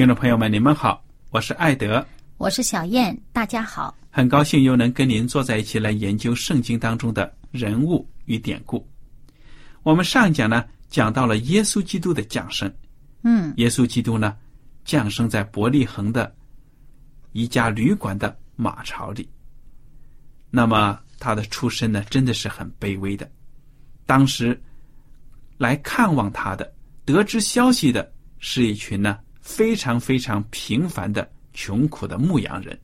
[0.00, 2.02] 听众朋友们，你们好，我是艾德，
[2.38, 8.88] 我是小燕，大家好，很高兴又能跟您坐在一起来研究圣经当中的人物与典故。
[9.82, 10.64] 我们上一讲呢。
[10.88, 12.74] 讲到了耶稣基督的降生，
[13.24, 14.34] 嗯，耶稣基督呢，
[14.86, 16.34] 降生在伯利恒的
[17.32, 19.28] 一家旅馆的马槽里。
[20.48, 23.30] 那么他的出身呢，真的是很卑微的。
[24.06, 24.58] 当时
[25.58, 26.72] 来看望他的，
[27.04, 29.18] 得知消息的是一群呢
[29.50, 32.78] 非常非常平凡的穷苦的牧羊人。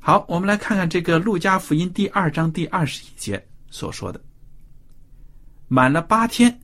[0.00, 4.20] 好，我们来看看这个《路加福音》第二章第二十一节所说的。
[5.68, 6.58] 满了八天，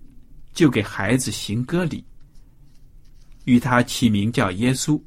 [0.53, 2.05] 就给孩子行割礼，
[3.45, 5.01] 与他起名叫耶稣，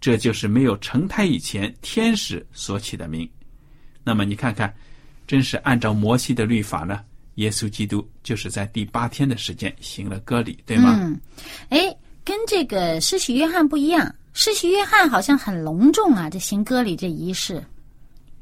[0.00, 3.28] 这就是没有成胎以前天使所起的名。
[4.04, 4.74] 那么你看看，
[5.26, 7.02] 真是按照摩西的律法呢？
[7.36, 10.98] 耶稣基督就是在第八天的时间行了割礼，对吗？
[11.00, 11.20] 嗯，
[11.68, 11.96] 哎，
[12.28, 17.64] 跟这个施洗约翰不一样，施洗约翰好像很隆重啊，这行歌礼这仪式。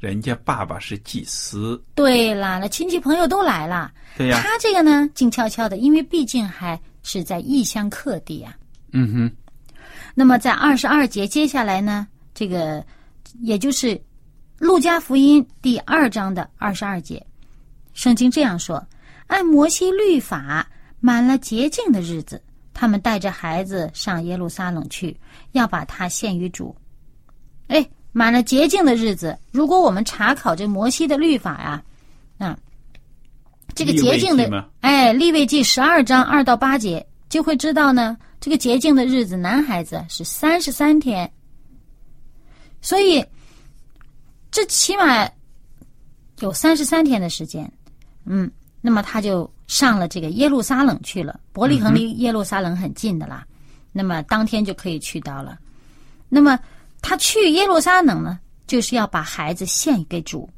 [0.01, 1.81] 人家爸爸是祭司。
[1.95, 3.89] 对啦，那亲戚朋友都来了。
[4.17, 4.41] 对呀。
[4.43, 8.53] 他这个呢，静悄悄的，因为毕竟还是在异乡客地啊。
[8.91, 9.31] 嗯哼。
[10.13, 12.85] 那么在二十二节接下来呢，这个
[13.39, 13.95] 也就是
[14.59, 17.25] 《路加福音》第二章的二十二节，
[17.93, 18.85] 圣经这样说：
[19.27, 20.67] 按摩西律法，
[20.99, 22.43] 满了洁净的日子，
[22.77, 25.19] 他们带着孩子上耶路撒冷去，
[25.53, 26.75] 要把他献于主。
[27.67, 27.83] 哎。
[28.13, 31.83] 满了洁净的日子，如果我们查考这摩西的律法呀，
[32.39, 32.57] 啊，
[33.75, 38.17] 这个洁净的，哎，立位记十二章二到八节就会知道呢。
[38.39, 41.31] 这个洁净的日子，男孩子是三十三天，
[42.81, 43.23] 所以
[44.49, 45.29] 这起码
[46.39, 47.71] 有三十三天的时间。
[48.25, 48.49] 嗯，
[48.81, 51.39] 那么他就上了这个耶路撒冷去了。
[51.53, 53.45] 伯利恒离耶路撒冷很近的啦，
[53.91, 55.59] 那么当天就可以去到了。
[56.27, 56.59] 那么。
[56.99, 60.49] 他去耶路撒冷呢，就是要把孩子献给主，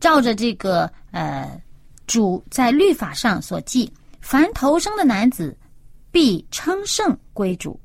[0.00, 1.60] 照着这个呃
[2.06, 5.56] 主在律法上所记，凡投生的男子
[6.10, 7.78] 必称圣归主。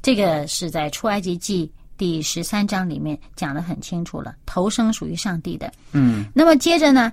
[0.00, 5.70] 这个是在出埃及记第十三章里面讲的很清楚了，头生属于上帝的。
[5.92, 7.12] 嗯，那么接着呢，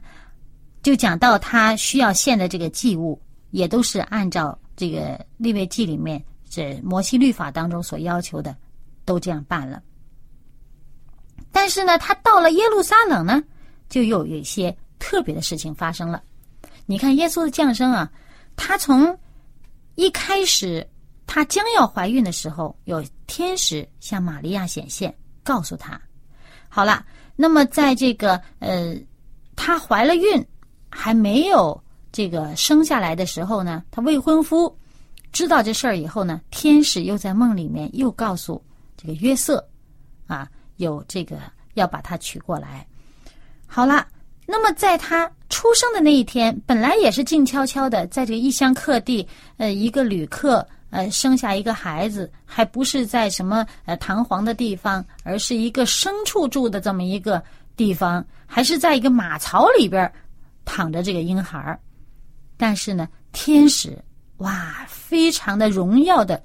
[0.82, 3.22] 就讲到他需要献的这个祭物，
[3.52, 8.56] 也都是按照这个立位记里面这摩西律法当中所要求的。
[9.04, 9.82] 都这样办了，
[11.52, 13.44] 但是呢，他到了耶路撒冷呢，
[13.90, 16.22] 就又有一些特别的事情发生了。
[16.86, 18.10] 你看，耶稣的降生啊，
[18.56, 19.18] 他从
[19.96, 20.88] 一开始，
[21.26, 25.14] 他将要怀孕的时候，有天使向玛利亚显现，
[25.44, 26.00] 告诉他，
[26.70, 27.04] 好了，
[27.36, 28.96] 那么在这个呃，
[29.56, 30.46] 她怀了孕，
[30.92, 34.78] 还没有这个生下来的时候呢，她未婚夫
[35.32, 38.62] 知道这事儿以后呢，天使又在梦里面又告诉。
[38.98, 39.68] 这个约瑟，
[40.28, 40.48] 啊，
[40.78, 41.38] 有这个
[41.74, 42.86] 要把他娶过来。
[43.66, 44.06] 好了，
[44.46, 49.28] 那么在他出生的那一天，本来也是静悄悄的，在这个异乡客地，
[49.58, 57.42] 呃，一个旅客，呃生下一个孩子，还不是在什么呃堂皇的地方，而是一个牲畜住的这么一个
[57.76, 60.14] 地方，还是在一个马槽里边儿
[60.66, 61.80] 躺着这个婴孩儿。
[62.58, 63.98] 但是呢，天使
[64.38, 66.44] 哇，非常的荣耀的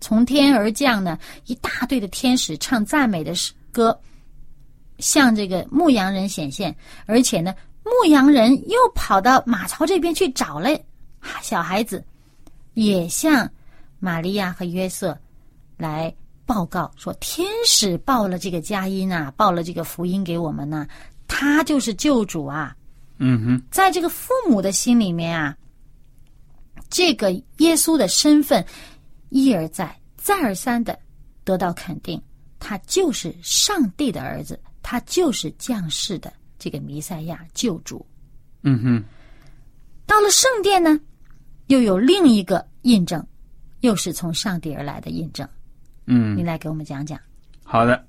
[0.00, 3.32] 从天而降呢，一大队的天使唱赞美的
[3.72, 3.98] 歌，
[4.98, 6.74] 向这个牧羊人显现，
[7.06, 7.54] 而且呢。
[7.88, 10.70] 牧羊人又跑到马槽这边去找了
[11.40, 12.04] 小孩子，
[12.74, 13.48] 也向
[14.00, 15.16] 玛利亚和约瑟
[15.76, 16.12] 来
[16.44, 20.84] 报告说：天使报了这个佳音啊，报了这个福音给我们呢，
[21.28, 22.76] 他就是救主啊。
[23.18, 25.56] 嗯哼，在这个父母的心里面啊，
[26.90, 28.64] 这个耶稣的身份
[29.30, 30.98] 一而再、再而三的
[31.44, 32.20] 得到肯定，
[32.58, 36.32] 他就是上帝的儿子，他就是降世的。
[36.58, 38.04] 这个弥赛亚救主，
[38.62, 39.04] 嗯哼，
[40.06, 40.98] 到了圣殿呢，
[41.66, 43.24] 又有另一个印证，
[43.80, 45.46] 又是从上帝而来的印证。
[46.06, 47.20] 嗯，你来给我们讲讲。
[47.62, 48.06] 好的，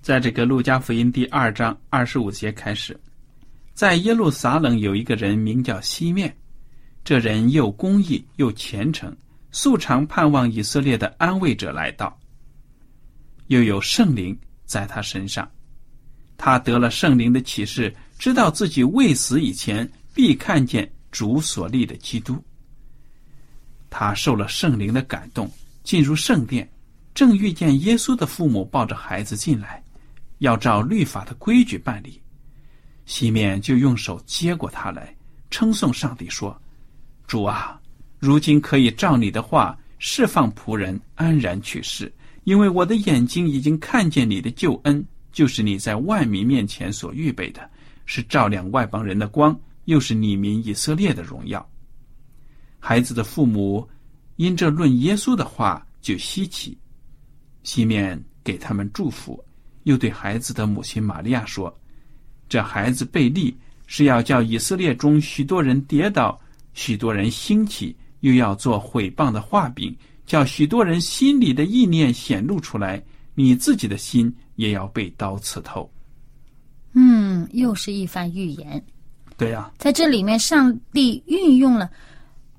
[0.00, 2.98] 在这个路加福音第二章二十五节开始，
[3.82, 6.32] 在耶路撒冷有一个人名叫西面，
[7.02, 9.12] 这人又公义又虔诚，
[9.50, 12.16] 素常盼望以色列的安慰者来到，
[13.48, 15.50] 又有圣灵在他身上。
[16.36, 22.40] 他得了圣灵的启示，知道自己未死以前必看见主所立的基督。
[23.90, 25.50] 他受了圣灵的感动，
[25.82, 26.70] 进入圣殿，
[27.14, 29.82] 正遇见耶稣的父母抱着孩子进来，
[30.38, 32.21] 要照律法的规矩办理。
[33.04, 35.14] 西面就用手接过他来，
[35.50, 36.60] 称颂上帝说
[37.26, 37.80] ：“主啊，
[38.18, 42.12] 如今可以照你的话释放仆人安然去世，
[42.44, 47.70] 因为我的眼睛已经看见你的救恩。”就是你在万民面前所预备的，
[48.04, 51.66] 是照亮外邦人的光，又是你民以色列的荣耀。
[52.78, 53.88] 孩子的父母
[54.36, 56.76] 因这论耶稣的话就稀奇，
[57.62, 59.42] 西面给他们祝福，
[59.84, 61.74] 又对孩子的母亲玛利亚说
[62.52, 63.56] ：“这孩子被立
[63.86, 66.38] 是要叫以色列中许多人跌倒，
[66.74, 69.96] 许多人兴起，又要做毁谤的画饼，
[70.26, 73.02] 叫许多人心里的意念显露出来。
[73.34, 75.90] 你自己的心。”也要被刀刺透。
[76.92, 78.84] 嗯，又是一番预言。
[79.38, 81.90] 对呀，在这里面，上帝运用了、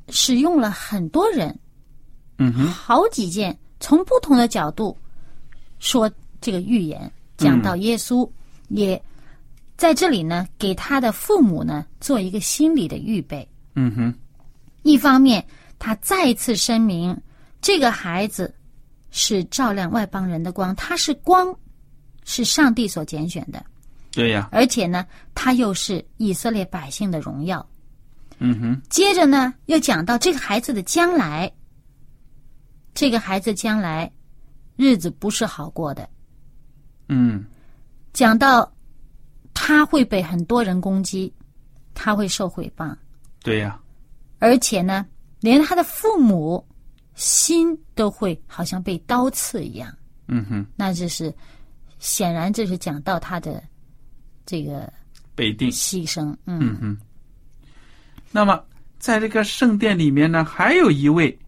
[0.10, 1.58] 使用了很多人，
[2.40, 4.98] 嗯哼，好几件，从不同的角度
[5.78, 6.12] 说
[6.42, 8.28] 这个预言，讲到耶稣，
[8.70, 9.02] 也
[9.78, 13.48] 在这里呢，给他的父母呢做一个心理的预备。
[13.76, 14.14] 嗯哼，
[14.84, 15.46] 一方面，
[15.80, 17.20] 他再一次声明，
[17.62, 18.54] 这个孩子
[19.12, 21.54] 是照亮外邦人的光，他是光。
[22.26, 23.66] 是上帝所拣选的，
[24.14, 24.48] 对呀。
[24.50, 25.06] 而且呢，
[25.36, 27.70] 他又是以色列百姓的荣耀。
[28.38, 28.82] 嗯哼。
[28.90, 31.52] 接着呢，又讲到这个孩子的将来，
[32.94, 34.10] 这个孩子将来
[34.78, 36.10] 日子不是好过的。
[37.10, 37.44] 嗯。
[38.14, 38.74] 讲到
[39.54, 41.34] 他会被很多人攻击，
[41.94, 42.96] 他会受毁谤。
[43.42, 43.80] 对呀。
[44.40, 45.06] 而且呢，
[45.40, 46.66] 连他的父母
[47.16, 49.94] 心都会好像被刀刺一样。
[50.28, 50.66] 嗯哼。
[50.76, 51.34] 那就是。
[52.00, 53.64] 显然，这是讲到他的
[54.46, 54.92] 这个
[55.36, 56.36] 被定牺牲。
[56.46, 56.98] 嗯哼。
[58.30, 58.62] 那么，
[59.00, 61.40] 在这个圣殿里面呢，还有一位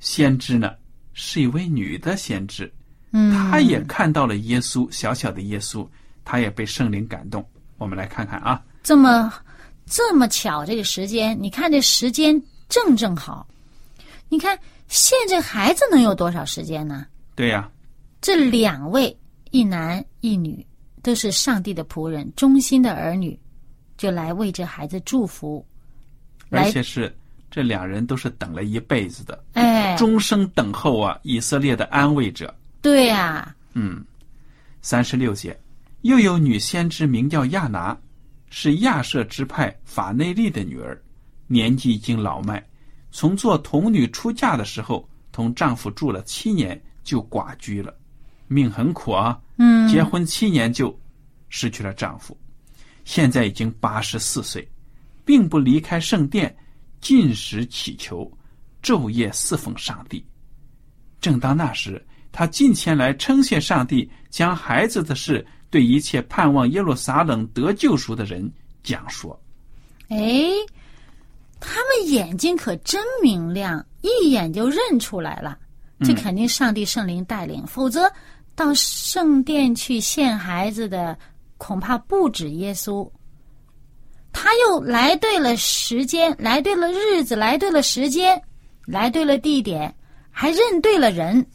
[0.00, 0.74] 先知呢，
[1.12, 2.72] 是一位女的先知。
[3.10, 5.86] 嗯，她也看到了耶稣，小小的耶稣，
[6.26, 7.42] 她也被圣灵感动。
[7.78, 9.32] 我们来看看啊，这么
[9.86, 13.46] 这么巧，这个时间，你看这时间正正好。
[14.28, 17.06] 你看现在孩子能有多少时间呢？
[17.34, 17.70] 对呀，
[18.20, 19.16] 这两位。
[19.52, 20.66] 一男一女
[21.02, 23.38] 都是上帝的仆人，忠心的儿女，
[23.96, 25.64] 就来为这孩子祝福。
[26.50, 27.16] 而且是
[27.50, 31.18] 这两人都是等了一辈子的，哎，终生等候啊！
[31.22, 32.54] 以色列的安慰者。
[32.82, 34.04] 对呀，嗯，
[34.82, 35.58] 三十六节，
[36.06, 37.96] 又有女先知名叫亚拿，
[38.48, 41.00] 是亚舍支派法内利的女儿，
[41.48, 42.64] 年纪已经老迈，
[43.10, 47.92] 从做童女出嫁的时候，同丈夫住了七年，就寡居了。
[48.46, 49.36] 命很苦啊！
[49.58, 50.96] 嗯，结婚七年就
[51.48, 52.38] 失去了丈夫，
[53.04, 54.66] 现在已经八十四岁，
[55.24, 56.56] 并不离开圣殿，
[57.00, 58.30] 进食祈求，
[58.80, 60.24] 昼夜侍奉上帝。
[61.20, 68.50] 正当那时，他近前来称谢上帝，将孩子的事对一切盼望耶路撒冷得救赎的人
[68.82, 69.38] 讲说。
[70.08, 70.50] 哎，
[71.60, 75.58] 他们眼睛可真明亮，一眼就认出来了，
[76.04, 78.10] 这肯定上帝圣灵带领，否则。
[78.54, 81.14] 到圣殿去献孩子的，
[81.58, 83.06] 恐怕不止耶稣。
[84.32, 88.42] 他又来对了时间，来对了日子，来对了时间。
[88.86, 89.94] 来对了地点，
[90.30, 91.46] 还认对了人。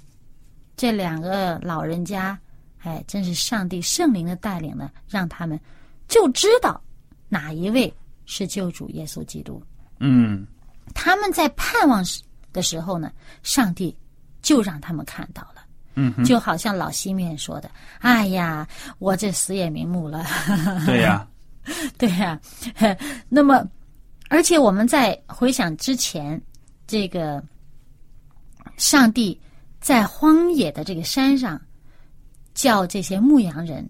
[0.78, 2.38] 这两个老人家，
[2.84, 5.60] 哎，真是上帝圣灵的带领呢，让他们
[6.08, 6.82] 就知道
[7.30, 7.94] 哪一位
[8.26, 9.62] 是救主耶稣基督。
[10.00, 10.46] 嗯
[10.94, 12.22] 他们在盼望时
[12.52, 13.12] 的时候呢，
[13.44, 13.96] 上帝
[14.42, 15.64] 就让他们看到了。
[15.96, 17.70] 嗯哼，就好像老西面说的
[18.00, 20.26] ：“哎呀，我这死也瞑目了。
[20.88, 21.28] 对呀、
[21.98, 22.40] 对呀、
[23.28, 23.64] 那么，
[24.30, 26.42] 而且我们在回想之前，
[26.88, 27.44] 这个
[28.78, 29.40] 上帝
[29.82, 31.62] 在荒野的这个山上，
[32.54, 33.90] 叫这些牧羊人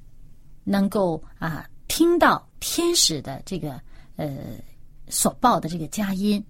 [0.63, 3.81] 能够啊听到天使的这个
[4.15, 4.37] 呃
[5.09, 6.43] 所报的这个佳音。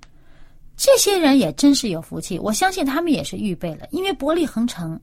[0.77, 4.99] 这些人也真是有福气，我相信他们也是预备了，因为伯利恒城，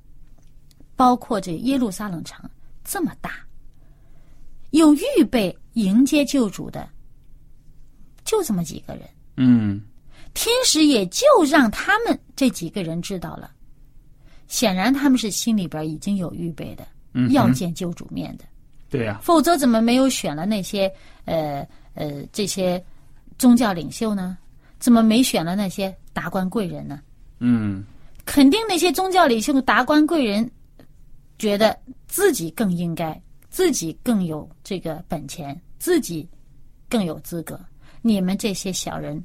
[0.96, 2.48] 包括这耶路撒冷城
[2.84, 3.30] 这么大，
[4.70, 6.88] 有预备迎接救主的，
[8.24, 9.08] 就这么几个人。
[9.36, 9.80] 嗯
[10.34, 13.52] 天使也就让他们这几个人知道了。
[14.48, 16.86] 显然他们是心里边已经有预备的，
[17.30, 18.44] 要见救主面的，
[18.88, 20.92] 对呀、否则怎么没有选了那些
[21.24, 22.82] 呃呃这些
[23.38, 24.36] 宗教领袖呢？
[24.78, 27.00] 怎么没选了那些达官贵人呢？
[27.40, 27.84] 嗯
[28.24, 30.48] 肯定那些宗教领袖、达官贵人
[31.38, 36.28] 觉得自己更应该，自己更有这个本钱，自己
[36.88, 37.58] 更有资格。
[38.02, 39.22] 你们这些小人，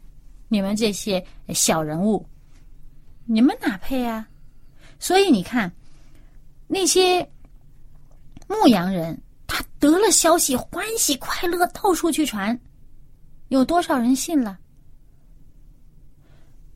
[0.48, 2.26] 你们这些小人物，
[3.26, 4.28] 你们哪配啊？
[5.00, 5.72] 所以你看，
[6.66, 7.28] 那些
[8.48, 12.58] 牧羊人，他得了消息，欢喜快乐，到处去传，
[13.50, 14.58] 有多少人信了？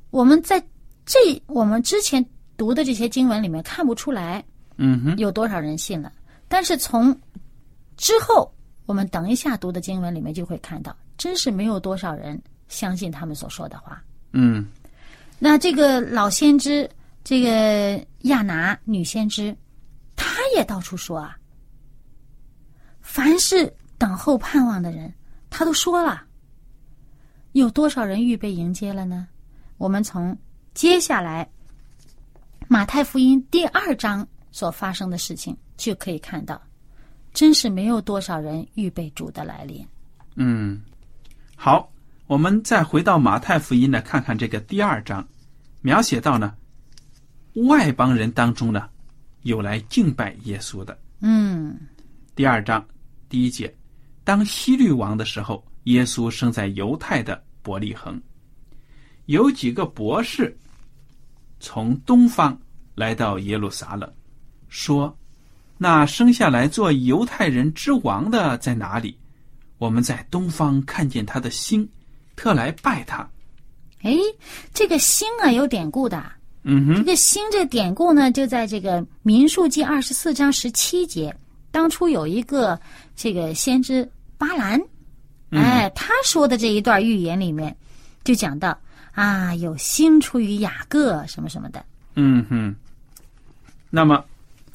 [0.10, 0.62] 我们在
[1.06, 4.44] 这我们之前读的这些经文里面看不出来
[4.78, 6.12] 嗯哼，有多少人信了，
[6.48, 7.16] 但是从
[7.98, 8.52] 之后
[8.86, 14.02] 我们等一下读的经文里面就会看到，真是没有多少人相信他们所说的话。
[14.34, 14.66] 嗯
[15.40, 16.90] 那这个老先知，
[17.24, 19.56] 这个亚拿女先知，
[20.16, 21.38] 她也到处说啊，
[23.10, 25.12] 凡是等候盼望的人，
[25.50, 26.24] 他都说了。
[27.54, 29.28] 有多少人预备迎接了呢？
[29.78, 30.38] 我们从
[30.74, 31.50] 接下来
[32.68, 36.62] 马太福音第二章所发生的事情就可以看到，
[37.34, 39.84] 真是没有多少人预备主的来临。
[40.36, 40.80] 嗯，
[41.56, 41.90] 好，
[42.28, 45.26] 我们再回到马太福音呢，看看这个第二章，
[45.82, 46.54] 描写到呢，
[47.68, 48.88] 外邦人当中呢，
[49.44, 50.96] 有来敬拜耶稣的。
[51.22, 51.76] 嗯
[52.36, 52.86] 第二章
[53.30, 53.74] 第一节，
[54.24, 58.22] 当希律王的时候，耶稣生在犹太的伯利恒，
[59.26, 60.58] 有几个博士
[61.60, 62.58] 从东方
[62.96, 64.12] 来到耶路撒冷，
[64.70, 65.16] 说
[65.78, 69.18] ：“那生下来做犹太人之王的在哪里？
[69.78, 71.88] 我们在东方看见他的星，
[72.36, 73.30] 特来拜他。
[74.02, 74.16] 哎，
[74.74, 76.24] 这个星啊有典故的。”
[76.64, 81.34] 嗯哼，这个星这典故呢，就在这个民数记二十四章十七节。
[81.78, 82.80] 当初有一个
[83.16, 84.82] 这个先知巴兰，
[85.52, 87.78] 哎，他说的这一段预言里面，
[88.24, 88.76] 就讲到
[89.12, 91.86] 啊，有星出于雅各什么什么的。
[92.16, 92.76] 嗯哼。
[93.92, 94.26] 那么，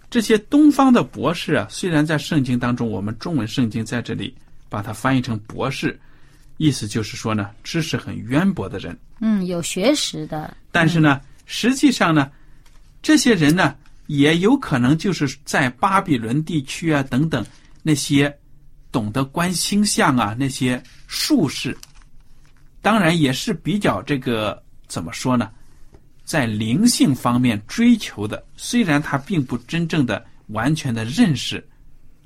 [0.09, 4.33] 这些东方的博士啊，虽然在圣经当中，我们中文圣经在这里
[4.69, 5.99] 把它翻译成博士，
[6.57, 8.97] 意思就是说呢，知识很渊博的人。
[9.19, 10.57] 嗯，有学识的。
[10.71, 12.31] 但是呢，实际上呢，
[13.03, 13.75] 这些人呢，
[14.19, 17.45] 也有可能就是在巴比伦地区啊等等
[17.83, 18.35] 那些
[18.91, 21.77] 懂得观星象啊那些术士，
[22.83, 25.51] 当然也是比较这个怎么说呢，
[26.25, 31.67] 在灵性方面追求的，虽然他并不真正的完全的认识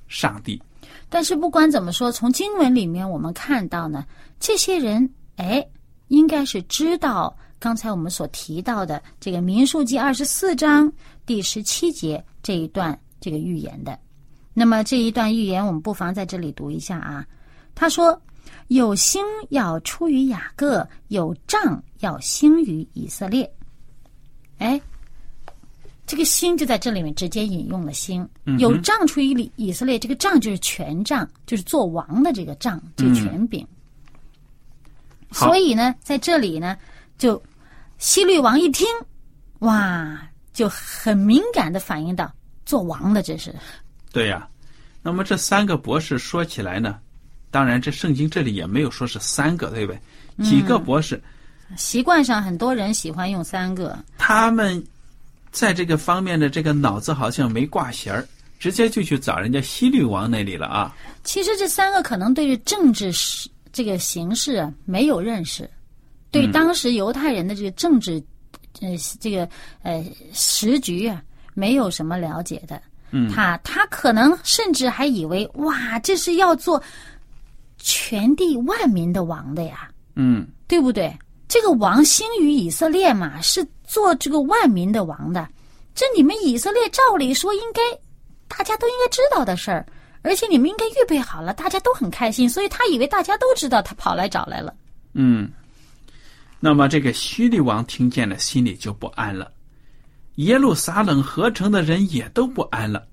[0.08, 0.60] 上帝。
[1.08, 4.04] 但是不管怎么说，从经文里面我们看到呢，
[4.40, 5.64] 这些人哎，
[6.08, 10.90] 应该是知道刚才我们所提到的这个民数记二十四章
[11.26, 13.98] 第十七节这一段这个预言的。
[14.54, 17.26] 那么这一段预言，我们不妨在这里读一下啊。
[17.74, 18.22] 他说
[18.68, 19.20] ：“有星
[19.50, 23.52] 要出于雅各，有杖要兴于以色列。”
[24.58, 24.80] 哎，
[26.06, 28.24] 这个星就在这里面直接引用了星。
[28.60, 33.66] 有杖出于以以色列，这个杖就是权杖，就是做王的这个杖，这个权柄。
[35.30, 36.78] 好所以呢，在这里呢，
[37.18, 37.42] 就
[37.98, 38.86] 希律王一听，
[39.60, 40.20] 哇，
[40.52, 42.30] 就很敏感的反应到
[42.64, 43.54] 做王的这是，
[44.12, 44.48] 对呀、
[45.02, 46.98] 那么这三个博士说起来呢，
[47.50, 50.44] 当然这圣经这里也没有说是三个，对不对？
[50.44, 51.22] 几个博士，
[51.76, 54.84] 习惯上很多人喜欢用三个，他们
[55.50, 58.26] 在这个方面的这个脑子好像没挂弦儿，
[58.58, 60.94] 直接就去找人家西律王那里了啊。
[61.24, 65.68] 其实这三个可能对于政治实这个形势啊没有认识，
[66.30, 68.22] 对当时犹太人的这个政治
[68.80, 68.90] 呃
[69.20, 69.48] 这个
[69.82, 71.22] 呃时局啊，
[71.54, 72.80] 没有什么了解的。
[73.12, 76.82] 嗯他他可能甚至还以为哇，这是要做
[77.78, 81.16] 全地万民的王的呀，嗯对不对？
[81.48, 85.48] 这个王兴于以色列嘛，是做这个万民的王的。
[85.94, 87.80] 这你们以色列照理说应该
[88.48, 89.86] 大家都应该知道的事儿，
[90.22, 94.74] 而且你们应该预备好了，大家都很开心，所以他以为大家都知道，他跑来找来了。
[95.14, 95.48] 嗯。
[96.66, 99.52] 那么这个希律王听见了，心里就不安了。
[100.34, 103.06] 耶路撒冷合成的人也都不安了。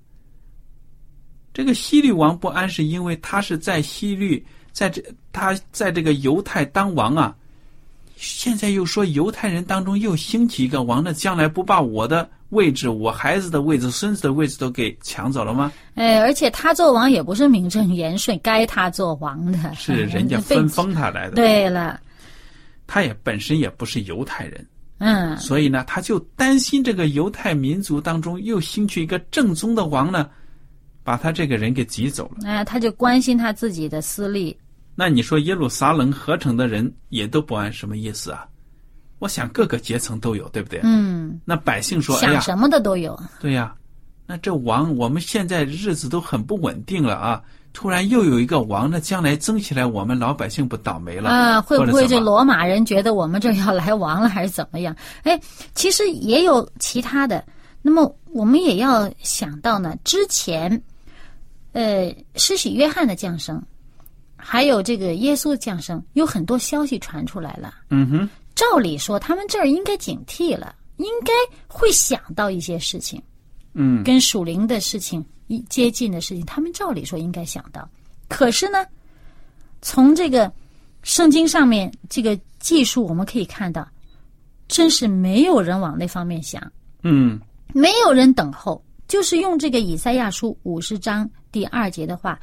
[1.52, 5.00] 这个希律王不安，是因为他是在希律，在这
[5.32, 7.32] 他在这个犹太当王啊。
[8.16, 15.70] 现在又说犹太人当中又兴起一个王，那将来不把我的位置、我孩子的位置、孙子的位置都给抢走了吗？
[15.94, 22.00] 哎，而且他做王也不是名正言顺，该他做王的，是人家 分封他来的。，对了，
[22.86, 24.66] 他也本身也不是犹太人，
[24.98, 30.28] 嗯，所以呢，他就担心这个犹太民族当中又兴起一个正宗的王呢，
[31.02, 32.48] 把他这个人给挤走了。
[32.48, 34.56] 哎，他就关心他自己的私利，
[34.94, 38.46] 那你说耶路撒冷合成的人也都不安，什么意思啊？
[39.20, 40.80] 我想各个阶层都有，对不对？
[40.82, 43.74] 嗯，那百姓说：“哎呀，想什么的都有，对呀，
[44.26, 47.42] 那这王我们现在日子都很不稳定了啊，
[47.74, 54.96] 突然又有一个王，那将来争起来，我们老百姓不倒霉了啊，会不会这罗马人觉得我们这要来王了，还是怎么样？
[55.24, 55.38] 哎，
[55.74, 57.44] 其实也有其他的。
[57.82, 60.80] 那么我们也要想到呢，之前，
[61.72, 63.60] 呃，施洗约翰的降生，
[64.36, 67.74] 还有这个耶稣的降生，有很多消息传出来了。
[67.90, 71.32] 嗯哼，照理说，他们这儿应该警惕了，应该
[71.66, 73.20] 会想到一些事情，
[73.74, 77.88] 嗯跟属灵的事情一接近的事情，他们照理说应该想到。
[78.28, 78.84] 可是呢，
[79.82, 80.50] 从这个
[81.02, 83.86] 圣经上面这个技术，我们可以看到，
[84.68, 86.72] 真是没有人往那方面想，
[87.02, 87.38] 嗯
[87.72, 88.82] 没有人等候。
[89.06, 92.40] 就是用这个以赛亚书五十章第二节的话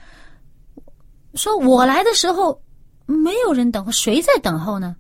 [1.34, 2.62] 说：“我来的时候，
[3.08, 4.96] 没有人等候，谁在等候呢？”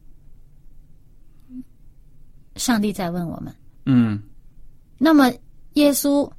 [2.57, 3.55] 上帝在问我们。
[3.85, 4.19] 嗯
[4.97, 5.31] 那么，
[5.73, 6.29] 耶稣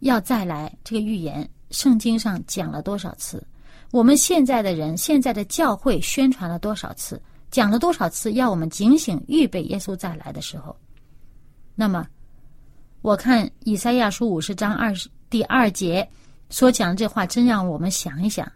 [0.00, 3.44] 要再来，这个预言，圣经上讲了多少次？
[3.92, 7.20] 我们现在的人，现在的教会宣传了多少次？
[7.50, 8.32] 讲了多少次？
[8.32, 10.76] 要我们警醒，预备耶稣再来的时候。
[11.74, 12.06] 那么，
[13.00, 16.06] 我看以赛亚书五十章二十第二节
[16.50, 18.50] 所讲的这话，真让我们想一想：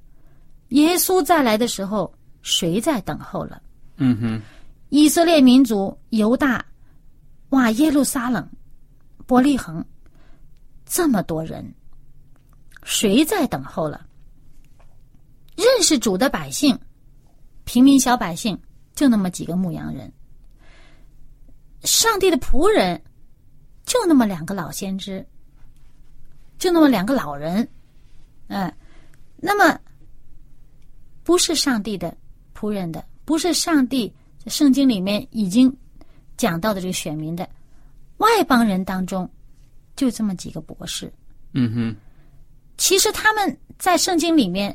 [0.71, 3.63] 耶稣再来的时候，谁在等候了？
[3.97, 4.43] 嗯哼，
[4.89, 6.65] 以色列民族、犹大，
[7.51, 8.47] 哇，耶路撒冷、
[9.27, 9.85] 伯利恒，
[10.93, 11.73] 这么多人，
[12.83, 14.05] 谁在等候了？
[15.55, 16.77] 认识主的百姓，
[17.65, 18.61] 平民小百姓，
[18.97, 20.13] 就那么几个牧羊人。
[21.85, 23.01] 上帝的仆人，
[23.85, 25.25] 就那么两个老先知，
[26.59, 27.67] 就那么两个老人，
[28.49, 28.75] 嗯，
[29.37, 29.79] 那么
[31.23, 32.13] 不是上帝的
[32.53, 34.13] 仆人的，不是上帝
[34.49, 35.73] 圣经里面已经
[36.37, 37.49] 讲到的这个选民的
[38.17, 39.31] 外邦人当中，
[40.01, 41.13] 就这么几个博士。
[41.53, 41.97] 嗯哼，
[42.79, 44.75] 其实他们在圣经里面，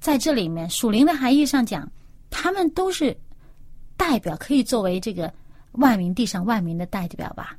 [0.00, 1.86] 在这里面属灵的含义上讲，
[2.30, 3.14] 他们都是
[3.98, 5.30] 代表，可以作为这个
[5.72, 7.54] 万民地上万民的代表吧。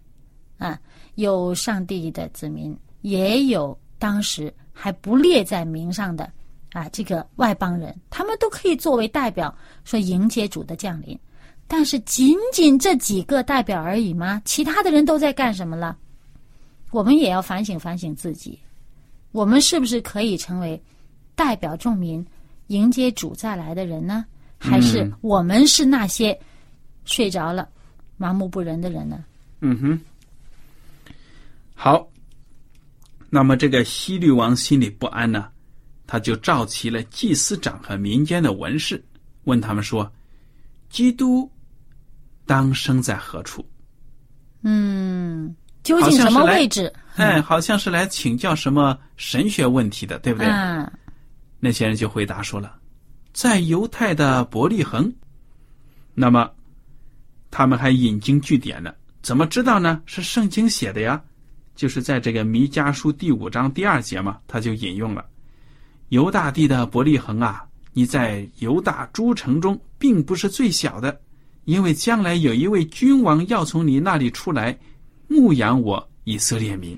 [0.57, 0.79] 啊，
[1.13, 6.27] 有上帝的子民，也有当时还不列在名上的
[6.71, 11.15] 啊这个外邦人，他们都可以作为代表，说迎接主的降临。
[11.67, 14.41] 但是仅仅这几个代表而已吗？
[14.45, 15.95] 其他的人都在干什么了？
[16.91, 18.59] 我们也要反省反省自己，
[19.31, 20.81] 我们是不是可以成为
[21.35, 22.25] 代表众民
[22.67, 24.25] 迎接主再来的人呢？
[24.59, 26.37] 还是嗯我们是那些
[27.05, 27.69] 睡着了、
[28.17, 29.23] 麻木不仁的人呢？
[29.61, 30.01] 嗯哼，
[31.75, 32.07] 好。
[33.29, 35.49] 那么这个西律王心里不安呢，
[36.07, 39.03] 他就召集了祭司长和民间的文士，
[39.43, 40.09] 问他们说
[40.89, 41.51] ：“基督
[42.45, 43.65] 当生在何处？”
[44.63, 45.53] 嗯，
[45.87, 46.93] 究竟什么位置？
[47.15, 50.47] 哎，好像是来请教什么神学问题的，对不对？
[50.49, 50.91] 嗯，
[51.61, 52.75] 那些人就回答说了，
[53.31, 55.09] 在犹太的伯利恒。
[56.13, 56.49] 那么，
[57.49, 60.01] 他们还引经据典呢，怎么知道呢？
[60.05, 61.21] 是圣经写的呀，
[61.73, 65.23] 就是在这个弥迦书第五章第二节嘛，他就引用了
[66.09, 71.17] 犹大地的伯利恒啊，你在犹大诸城中并不是最小的，
[71.65, 74.77] 因为将来有一位君王要从你那里出来，
[75.27, 76.91] 牧养我以色列民。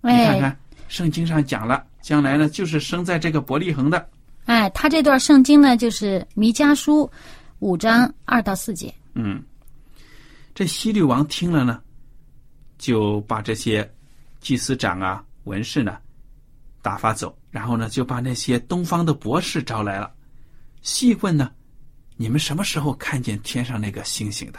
[0.00, 4.08] 你看哎看，圣经上讲了，将来呢就是生在这个伯利恒的。
[4.46, 7.08] 哎，他这段圣经呢，就是弥迦书
[7.60, 8.92] 五章二到四节。
[9.14, 9.40] 嗯，
[10.54, 11.80] 这希律王听了呢，
[12.78, 13.88] 就把这些
[14.40, 15.98] 祭司长啊、文士呢
[16.82, 20.12] 打发走，然后呢就把那些东方的博士招来了，
[20.82, 21.52] 细问呢
[22.18, 24.58] ：“你们什么时候看见天上那个星星的？”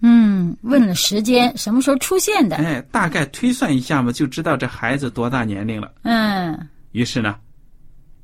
[0.00, 2.56] 嗯，问了时间，什么时候出现的？
[2.56, 5.92] 哎，大概推算一下嘛，就知道这孩子多大年龄了。
[6.02, 7.36] 嗯于是呢，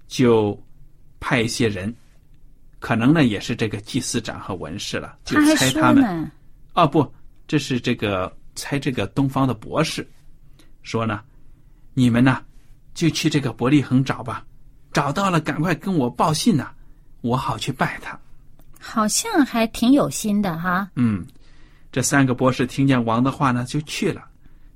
[0.07, 0.59] 就
[1.21, 1.95] 派一些人，
[2.79, 6.03] 可能呢也是这个祭司长和文士了，就猜他们。
[6.03, 6.31] 呢，
[6.75, 7.13] 哦，不，
[7.47, 10.07] 这是这个猜这个东方的博士，
[10.83, 11.21] 说呢，
[11.93, 12.41] 你们呢
[12.95, 14.45] 就去这个伯利恒找吧，
[14.93, 16.71] 找到了赶快跟我报信呐、
[17.21, 18.19] 我好去拜他。
[18.81, 20.89] 好像还挺有心的哈。
[20.97, 21.25] 嗯，
[21.95, 24.25] 这三个博士听见王的话呢，就去了，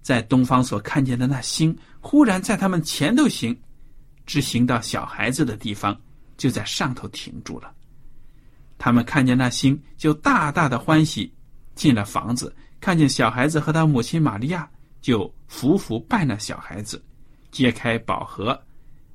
[0.02, 3.61] 在东方所看见的那星，忽然在他们前头行，
[4.24, 6.00] 直行到小孩子的地方，
[6.37, 7.74] 就在上头停住了。
[8.78, 11.35] 他们看见那星，就大大的欢喜，
[11.74, 17.04] 进了房子，看见小孩子和他母亲玛利亚，就伏伏拜那小孩子，
[17.50, 18.57] 揭开宝盒，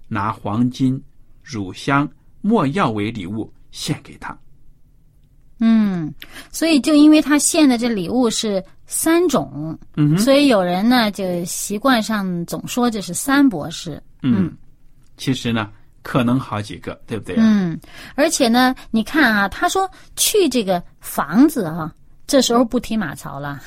[0.10, 1.02] 拿黄金、
[1.42, 2.06] 乳香、
[2.42, 4.38] 没药为礼物献给他。
[5.65, 6.13] 嗯，
[6.52, 10.17] 所以就因为他献的这礼物是三种，嗯。
[10.17, 14.02] 所以有人呢就习惯上总说这是三博士。
[14.23, 14.52] 嗯，
[15.15, 15.69] 其实呢，
[16.02, 17.36] 可能好几个，对不对？
[17.38, 17.80] 嗯，
[18.15, 21.93] 而且呢，你看啊，他说去这个房子啊，
[22.28, 23.62] 这时候不提马槽了，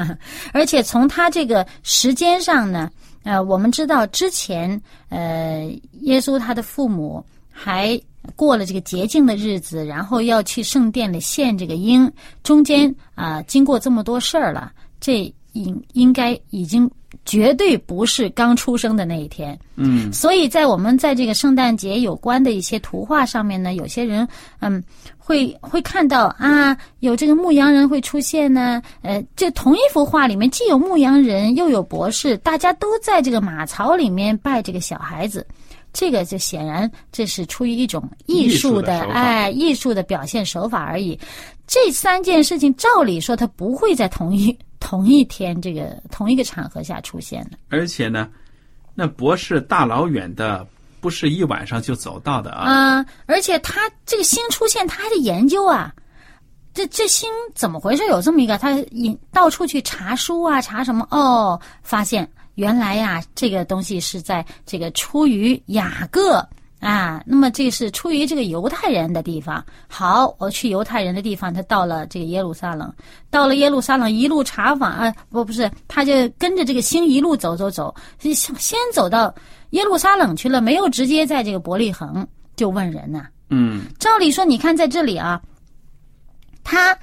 [0.54, 2.90] 而且从他这个时间上呢，
[3.24, 5.64] 呃，我们知道之前呃，
[6.00, 8.00] 耶稣他的父母还
[8.36, 12.10] 过了这个洁净的日子，然后要去圣殿里献这个婴，
[12.42, 16.90] 中间啊、经过这么多事儿了，这应应该已经
[17.26, 19.58] 绝对不是刚出生的那一天。
[19.76, 24.26] 嗯所以在我们在这个圣诞节有关的一些图画上面呢，有些人
[24.60, 24.82] 嗯
[25.18, 28.80] 会会看到啊，有这个牧羊人会出现呢。
[29.02, 35.46] 呃，这同一幅画里面既有牧羊人又有博士，大家都在这个马槽里面拜这个小孩子。
[35.92, 41.18] 这个就显然这是出于一种艺术的哎艺术的表现手法而已。
[41.66, 47.58] 这三件事情，照理说它不会在同一 同一天这个同一个场合下出现的。
[47.68, 48.28] 而且呢，
[48.94, 50.66] 那博士大老远的，
[51.00, 52.70] 不是一晚上就走到的啊。
[52.70, 55.94] 啊、而且他这个星出现，他还得研究啊。
[56.74, 58.06] 这这星怎么回事？
[58.06, 61.06] 有这么一个，他引到处去查书啊，查什么？
[61.10, 66.46] 哦，发现原来呀，这个东西是在这个出于雅各
[66.80, 67.22] 啊。
[67.26, 69.64] 那么这是出于这个犹太人的地方。
[69.88, 72.92] 好，我去犹太人的地方，他到了这个耶路撒冷，
[73.30, 79.34] 到了耶路撒冷一路查访啊，不不是，他就跟着这个星一路走走走，先先走到
[79.70, 85.40] 耶路撒冷去了，没有直接在这个伯利恒，就问人呐、嗯照理说，你看在这里啊，
[86.64, 86.96] 他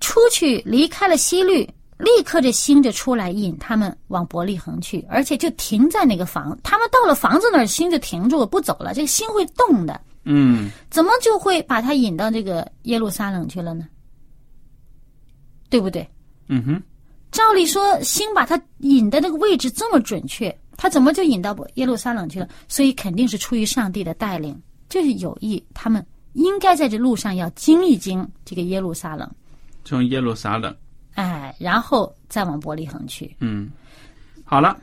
[0.00, 6.58] 出去离开了西律，立刻这星就出来引他们往伯利恒去，而且就停在那个房。
[6.62, 8.92] 他们到了房子那儿，星就停住了，不走了。
[8.92, 13.86] 这个星会动的，嗯，怎么就会把他引到这个耶路撒冷去了呢？
[15.70, 16.08] 对不对？
[16.48, 16.82] 嗯哼，
[17.32, 22.48] 照理说，星把他引的那个位置这么准确，他怎么就引到耶路撒冷去了？
[22.68, 26.04] 所以肯定是出于上帝的带领，就是有意，他们
[26.34, 29.28] 应该在这路上要经一经这个耶路撒冷，
[29.84, 30.74] 从耶路撒冷，
[31.14, 33.34] 哎，然后再往伯利恒去。
[33.40, 33.70] 嗯，
[34.44, 34.76] 好了，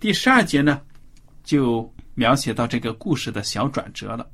[0.00, 0.80] 第十二节呢，
[1.44, 4.28] 就描写到这个故事的小转折了。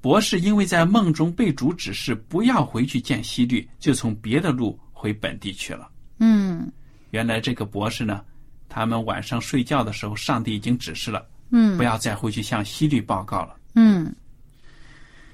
[0.00, 5.90] 博士因为在梦中被主指示不要回去见希律，就从别的路回本地去了。
[6.20, 6.70] 嗯
[7.10, 8.24] 原来这个博士呢，
[8.68, 13.56] 他们晚上睡觉的时候，上帝已经指示了，嗯不要再回去向希律报告了。
[13.74, 14.14] 嗯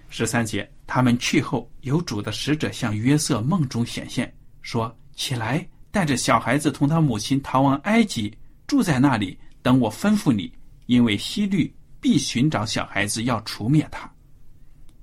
[0.09, 10.53] 十三节，他们去后，有主的使者向约瑟梦中显现，说：“起来，带着小孩子同他母亲逃往埃及，住在那里，等我吩咐你，
[10.87, 14.11] 因为希律必寻找小孩子，要除灭他。”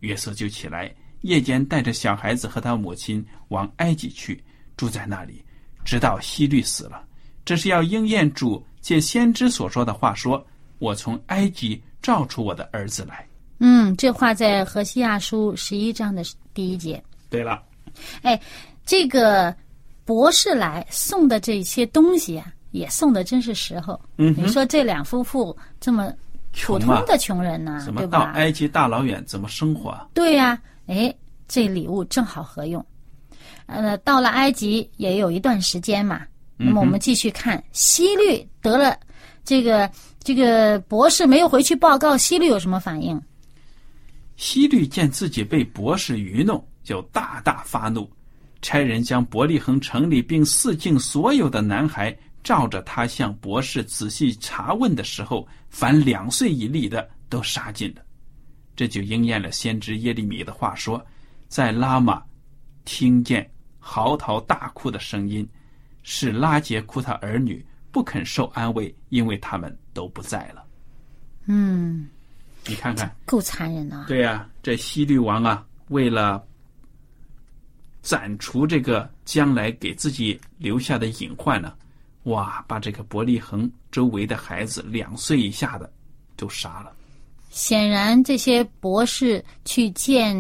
[0.02, 4.44] 约瑟就起来，夜间带着小孩子和他母亲往埃及去，
[4.76, 5.44] 住在那里，
[5.86, 7.04] 直到希律死了。
[7.46, 10.46] 这是要应验主借先知所说的话说
[10.80, 13.28] ：“我从埃及召出我的儿子来。
[13.60, 17.64] 嗯，这话在何西亚书十一章的第一节。”对了。
[18.24, 18.40] 哎，
[18.86, 19.56] 这个
[20.12, 23.98] 博士来送的这些东西啊，也送的真是时候。
[24.18, 26.14] 嗯你说这两夫妇这么
[26.52, 28.32] 普通的穷人呢、怎么到对吧？
[28.34, 30.06] 埃及大老远怎么生活啊？
[30.14, 31.16] 对呀、哎，
[31.48, 32.86] 这礼物正好合用。
[33.68, 36.24] 呃，到了埃及也有一段时间嘛。
[36.58, 39.00] 那么我们继续看，希律得了
[39.46, 43.20] 这个这个博士没有回去报告，希律有什么反应？
[44.36, 48.10] 希律见自己被博士愚弄，就大大发怒，
[48.62, 58.02] 差人将伯利恒城里并四境所有的男孩照着他向博士仔细查问的时候，凡两岁以里的都杀尽了。
[58.76, 61.04] 这就应验了先知耶利米的话说
[61.48, 62.22] ：“在拉玛
[62.86, 65.48] 听见嚎啕大哭的声音，
[66.04, 70.64] 是拉杰哭他儿女不肯受安慰，因为他们都不在了。”
[71.46, 72.08] 嗯，
[72.68, 74.06] 你看看，够残忍啊！
[74.08, 76.44] 对呀、这西律王啊，为了
[78.02, 81.74] 斩除这个将来给自己留下的隐患呢，
[82.24, 85.92] 哇，把这个伯利恒周围的孩子两岁以下的
[86.36, 86.92] 都杀了。
[87.50, 90.36] 显然，这些博士去见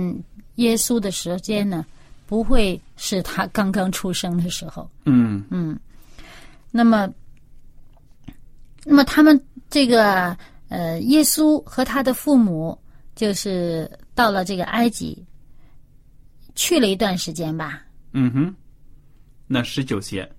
[0.55, 1.85] 耶稣的时间呢，
[2.25, 4.89] 不会是他刚刚出生的时候。
[5.05, 5.77] 嗯嗯，
[6.71, 7.09] 那么，
[8.85, 10.35] 那么他们这个
[10.69, 12.77] 呃，耶稣和他的父母
[13.13, 15.21] 就是到了这个埃及，
[16.55, 17.81] 去了一段时间吧。
[18.13, 18.55] 嗯哼，
[19.47, 20.29] 那十九节，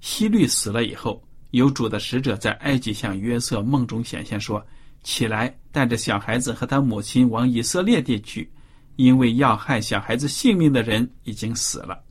[0.00, 4.64] 希律死了以后，有主的使者在埃及向约瑟梦中显现说
[5.02, 8.50] ：“起来，带着小孩子和他母亲往以色列地去，
[8.96, 12.02] 因为要害小孩子性命的人已经死了。”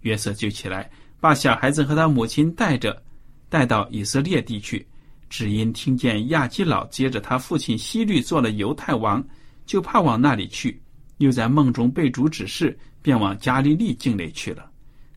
[0.00, 0.90] 约瑟就起来，
[1.20, 3.02] 把小孩子和他母亲带着，
[3.50, 4.86] 带到以色列地去。
[5.28, 9.22] 只因听见亚基老接着他父亲希律做了犹太王，
[9.64, 10.82] 就怕往那里去，
[11.20, 14.64] 又在梦中被主指示，便往加利利境内去了。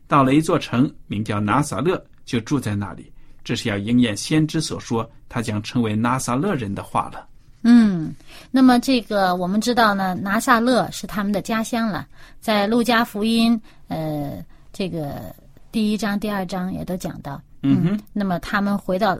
[0.06, 3.10] 到了一座城，名叫拿撒勒，就住在那里。
[3.42, 7.26] 这是要应验先知所说，他将成为拿撒勒人的话了。
[7.62, 8.14] 嗯，
[8.50, 12.06] 那么这个我们知道呢，拿撒勒是他们的家乡了，
[12.38, 15.34] 在路加福音呃这个
[15.72, 17.40] 第一章、第二章也都讲到。
[17.62, 19.18] 嗯哼，那么他们回到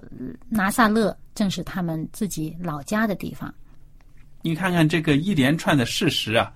[0.50, 3.52] 拿撒勒，正是他们自己老家的地方。
[4.42, 6.52] 你看看这个一连串的事实啊，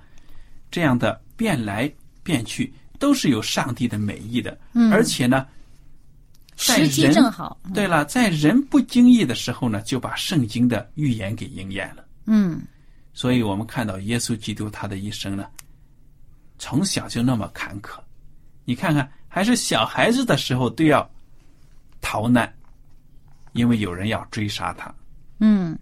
[0.71, 1.91] 这样的变来
[2.23, 4.59] 变去，都是有上帝的美意的。
[4.73, 5.47] 嗯而且呢，
[6.57, 7.59] 时机正好。
[7.73, 12.05] 对了，在人不经意的时候呢，就把圣经的预言给应验了。
[12.27, 12.61] 嗯
[13.13, 15.47] 所以我们看到耶稣基督他的一生呢，
[16.59, 17.99] 从小就那么坎坷。
[18.65, 21.09] 你看看，还是小孩子的时候都要
[22.01, 22.53] 逃难，
[23.55, 24.95] 因为有人要追杀他。
[25.41, 25.77] 嗯，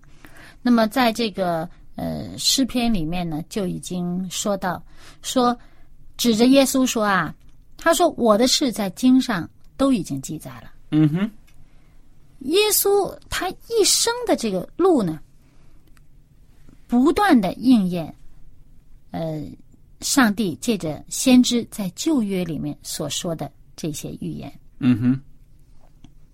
[0.62, 4.82] 那么在这个呃诗篇里面呢，就已经说到
[5.22, 5.59] 说，
[6.16, 7.35] 指着耶稣说啊，
[7.76, 10.70] 他说我的事在经上都已经记载了。
[10.92, 11.30] 嗯哼，
[12.40, 15.20] 耶稣他一生的这个路呢，
[16.87, 18.14] 不断的应验，
[19.11, 19.42] 呃，
[20.00, 24.52] 上帝借着先知在旧约里面所说的这些预言。
[24.78, 25.20] 嗯哼，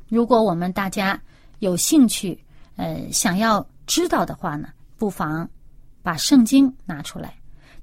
[0.08, 1.20] 如果我们大家
[1.60, 2.38] 有兴趣，
[2.76, 4.68] 呃，想要知道的话呢，
[5.02, 5.50] 不妨
[6.00, 7.34] 把圣经拿出来，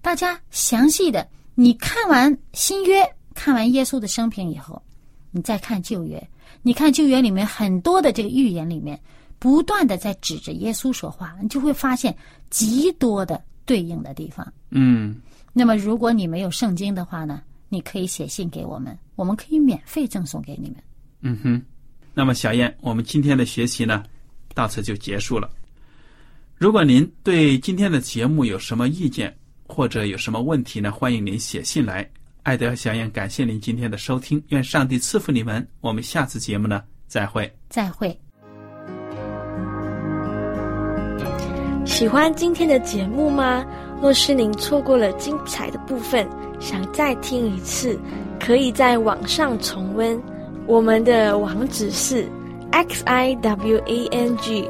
[0.01, 3.03] 大家详细的，你看完新约，
[3.33, 4.81] 看完耶稣的生平以后，
[5.29, 6.29] 你再看旧约，
[6.61, 8.97] 你看旧约里面很多的这个预言里面，
[9.37, 12.15] 不断的在指着耶稣说话，你就会发现
[12.49, 14.53] 极多的对应的地方。
[14.69, 15.17] 嗯，
[15.51, 20.77] 那么，如果你没有圣经的话呢，你可以写信给我们，我们可以免费赠送给你们。
[21.19, 21.61] 嗯哼。
[22.13, 24.05] 那么，小燕，我们今天的学习呢，
[24.53, 25.49] 到此就结束了。
[26.59, 29.33] 如果您对今天的节目有什么意见
[29.65, 32.05] 或者有什么问题呢，欢迎您写信来。
[32.43, 35.65] 爱德和小燕，感谢您今天的收听，愿上帝赐福你们。
[35.79, 37.49] 我们下次节目呢，再会。
[37.69, 38.09] 再会。
[41.85, 43.65] 喜欢今天的节目吗？
[44.01, 46.27] 若是您错过了精彩的部分，
[46.59, 47.97] 想再听一次，
[48.37, 50.21] 可以在网上重温。
[50.67, 52.27] 我们的网址是
[52.71, 54.69] x i w a n g